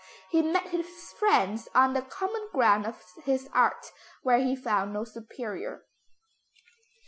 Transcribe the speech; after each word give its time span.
He 0.31 0.41
met 0.41 0.69
his 0.69 1.13
friends 1.19 1.69
on 1.75 1.93
the 1.93 2.01
common 2.01 2.49
ground 2.51 2.87
of 2.87 3.03
his 3.23 3.47
art, 3.53 3.91
where 4.23 4.39
he 4.39 4.55
found 4.55 4.91
no 4.93 5.03
superior. 5.03 5.85